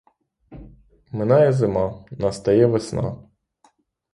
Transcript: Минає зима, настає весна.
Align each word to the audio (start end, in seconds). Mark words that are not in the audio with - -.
Минає 1.11 1.53
зима, 1.53 2.05
настає 2.11 2.65
весна. 2.65 3.17